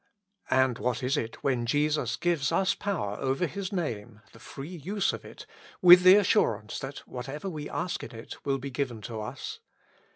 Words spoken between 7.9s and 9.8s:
in it will be given to us